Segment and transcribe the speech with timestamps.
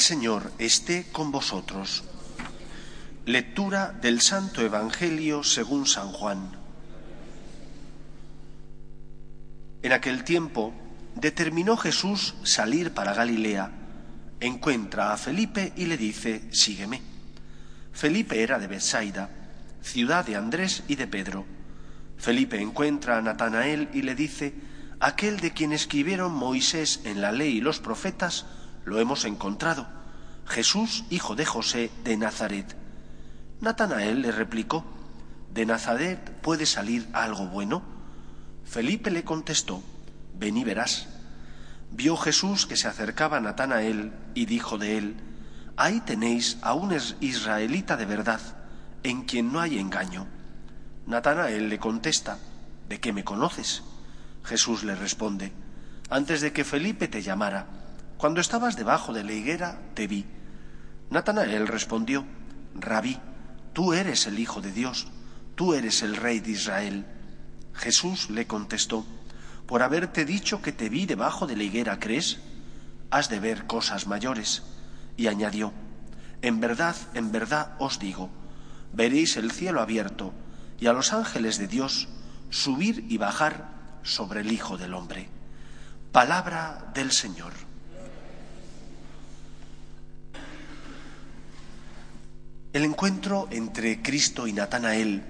[0.00, 2.04] Señor esté con vosotros.
[3.26, 6.56] Lectura del Santo Evangelio según San Juan.
[9.82, 10.72] En aquel tiempo
[11.14, 13.72] determinó Jesús salir para Galilea.
[14.40, 17.02] Encuentra a Felipe y le dice, sígueme.
[17.92, 19.28] Felipe era de Bethsaida,
[19.82, 21.44] ciudad de Andrés y de Pedro.
[22.16, 24.54] Felipe encuentra a Natanael y le dice,
[24.98, 28.46] aquel de quien escribieron Moisés en la ley y los profetas,
[28.84, 29.86] lo hemos encontrado,
[30.46, 32.76] Jesús, hijo de José de Nazaret.
[33.60, 34.84] Natanael le replicó,
[35.52, 37.82] ¿de Nazaret puede salir algo bueno?
[38.64, 39.82] Felipe le contestó,
[40.38, 41.08] ven y verás.
[41.92, 45.16] Vio Jesús que se acercaba a Natanael y dijo de él,
[45.76, 48.40] ahí tenéis a un israelita de verdad,
[49.02, 50.26] en quien no hay engaño.
[51.06, 52.38] Natanael le contesta,
[52.88, 53.82] ¿de qué me conoces?
[54.44, 55.52] Jesús le responde,
[56.08, 57.66] antes de que Felipe te llamara,
[58.20, 60.26] cuando estabas debajo de la higuera, te vi.
[61.08, 62.26] Natanael respondió,
[62.74, 63.18] Rabí,
[63.72, 65.06] tú eres el Hijo de Dios,
[65.54, 67.06] tú eres el Rey de Israel.
[67.72, 69.06] Jesús le contestó,
[69.66, 72.40] por haberte dicho que te vi debajo de la higuera, ¿crees?
[73.10, 74.64] Has de ver cosas mayores.
[75.16, 75.72] Y añadió,
[76.42, 78.28] en verdad, en verdad os digo,
[78.92, 80.34] veréis el cielo abierto
[80.78, 82.06] y a los ángeles de Dios
[82.50, 83.70] subir y bajar
[84.02, 85.30] sobre el Hijo del Hombre.
[86.12, 87.69] Palabra del Señor.
[92.72, 95.24] El encuentro entre Cristo y Natanael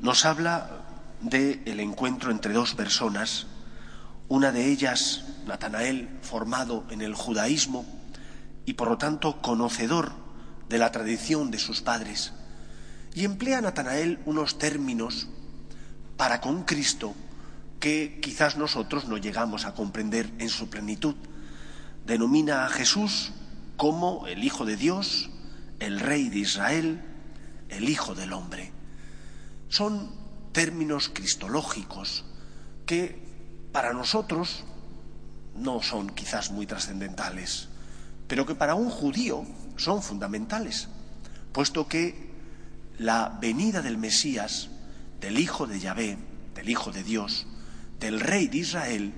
[0.00, 0.82] nos habla
[1.20, 3.46] del el encuentro entre dos personas,
[4.26, 7.86] una de ellas, Natanael, formado en el judaísmo
[8.66, 10.10] y por lo tanto conocedor
[10.68, 12.32] de la tradición de sus padres,
[13.14, 15.28] y emplea Natanael unos términos
[16.16, 17.14] para con Cristo
[17.78, 21.14] que quizás nosotros no llegamos a comprender en su plenitud.
[22.04, 23.30] Denomina a Jesús
[23.76, 25.30] como el Hijo de Dios,
[25.82, 27.02] el Rey de Israel,
[27.68, 28.70] el Hijo del Hombre.
[29.68, 30.12] Son
[30.52, 32.24] términos cristológicos
[32.86, 33.20] que
[33.72, 34.64] para nosotros
[35.56, 37.68] no son quizás muy trascendentales,
[38.28, 39.44] pero que para un judío
[39.76, 40.88] son fundamentales,
[41.52, 42.30] puesto que
[42.98, 44.68] la venida del Mesías,
[45.20, 46.16] del Hijo de Yahvé,
[46.54, 47.46] del Hijo de Dios,
[47.98, 49.14] del Rey de Israel,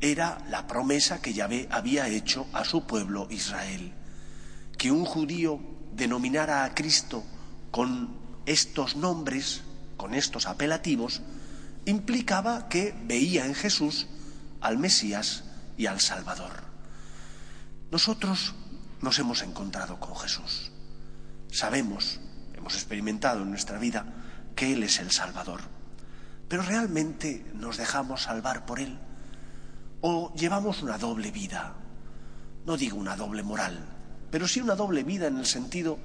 [0.00, 3.92] era la promesa que Yahvé había hecho a su pueblo Israel.
[4.78, 5.60] Que un judío
[6.00, 7.22] denominara a Cristo
[7.70, 8.16] con
[8.46, 9.62] estos nombres,
[9.96, 11.20] con estos apelativos,
[11.84, 14.08] implicaba que veía en Jesús
[14.60, 15.44] al Mesías
[15.76, 16.64] y al Salvador.
[17.90, 18.54] Nosotros
[19.02, 20.72] nos hemos encontrado con Jesús.
[21.52, 22.18] Sabemos,
[22.54, 24.06] hemos experimentado en nuestra vida
[24.56, 25.60] que Él es el Salvador.
[26.48, 28.98] Pero realmente nos dejamos salvar por Él
[30.00, 31.74] o llevamos una doble vida.
[32.64, 33.99] No digo una doble moral,
[34.30, 35.98] pero sí una doble vida en el sentido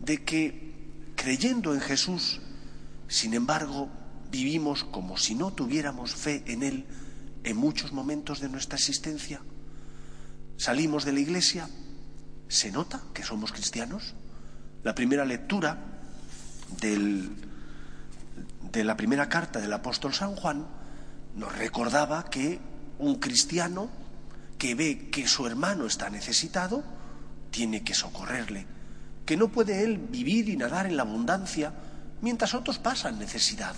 [0.00, 0.72] de que
[1.16, 2.40] creyendo en Jesús,
[3.08, 3.88] sin embargo,
[4.30, 6.86] vivimos como si no tuviéramos fe en Él
[7.44, 9.40] en muchos momentos de nuestra existencia.
[10.56, 11.68] Salimos de la iglesia,
[12.48, 14.14] ¿se nota que somos cristianos?
[14.82, 15.78] La primera lectura
[16.80, 17.30] del,
[18.72, 20.66] de la primera carta del apóstol San Juan
[21.36, 22.60] nos recordaba que
[22.98, 23.90] un cristiano
[24.58, 26.84] que ve que su hermano está necesitado,
[27.52, 28.66] tiene que socorrerle,
[29.24, 31.72] que no puede él vivir y nadar en la abundancia
[32.20, 33.76] mientras otros pasan necesidad.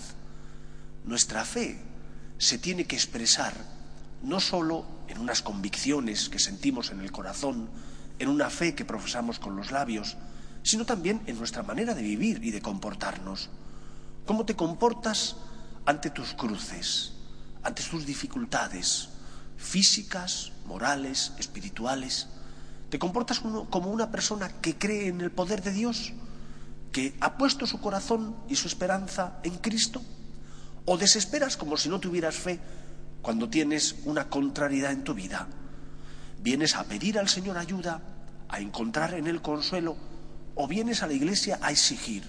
[1.03, 1.79] Nuestra fe
[2.39, 3.53] se tiene que expresar
[4.23, 7.69] no solo en unas convicciones que sentimos en el corazón,
[8.17, 10.17] en una fe que profesamos con los labios,
[10.63, 13.49] sino también en nuestra manera de vivir y de comportarnos.
[14.25, 15.35] ¿Cómo te comportas
[15.85, 17.13] ante tus cruces,
[17.61, 19.09] ante tus dificultades
[19.57, 22.27] físicas, morales, espirituales?
[22.95, 26.13] ¿Te comportas como una persona que cree en el poder de Dios?
[26.93, 30.01] ¿Que ha puesto su corazón y su esperanza en Cristo?
[30.85, 32.57] ¿O desesperas como si no tuvieras fe
[33.21, 35.45] cuando tienes una contrariedad en tu vida?
[36.41, 37.99] ¿Vienes a pedir al Señor ayuda,
[38.47, 39.97] a encontrar en Él consuelo?
[40.55, 42.23] ¿O vienes a la iglesia a exigir,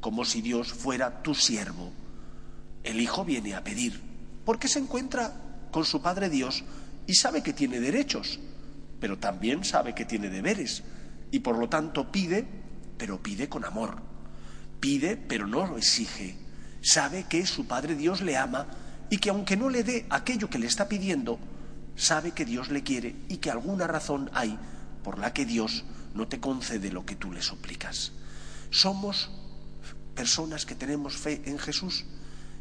[0.00, 1.92] como si Dios fuera tu siervo?
[2.82, 4.00] El Hijo viene a pedir,
[4.46, 5.34] porque se encuentra
[5.70, 6.64] con su Padre Dios
[7.06, 8.40] y sabe que tiene derechos,
[9.00, 10.82] pero también sabe que tiene deberes
[11.30, 12.46] y por lo tanto pide,
[12.96, 14.02] pero pide con amor.
[14.80, 16.36] Pide, pero no lo exige.
[16.80, 18.66] Sabe que su Padre Dios le ama
[19.10, 21.38] y que aunque no le dé aquello que le está pidiendo,
[21.96, 24.58] sabe que Dios le quiere y que alguna razón hay
[25.02, 25.84] por la que Dios
[26.14, 28.12] no te concede lo que tú le suplicas.
[28.70, 29.30] Somos
[30.14, 32.04] personas que tenemos fe en Jesús.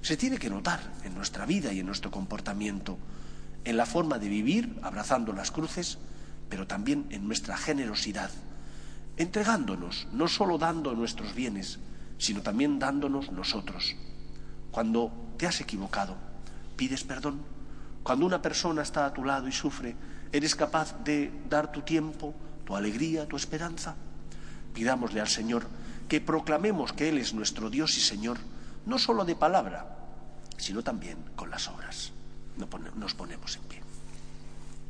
[0.01, 2.97] Se tiene que notar en nuestra vida y en nuestro comportamiento,
[3.65, 5.97] en la forma de vivir, abrazando las cruces,
[6.49, 8.29] pero también en nuestra generosidad,
[9.17, 11.79] entregándonos, no solo dando nuestros bienes,
[12.17, 13.95] sino también dándonos nosotros.
[14.71, 16.15] Cuando te has equivocado,
[16.75, 17.41] pides perdón.
[18.03, 19.95] Cuando una persona está a tu lado y sufre,
[20.31, 22.33] ¿eres capaz de dar tu tiempo,
[22.65, 23.95] tu alegría, tu esperanza?
[24.73, 25.65] Pidámosle al Señor
[26.07, 28.37] que proclamemos que Él es nuestro Dios y Señor,
[28.85, 29.97] no solo de palabra,
[30.57, 32.13] sino también con las obras.
[32.95, 33.86] Nos ponemos en pie.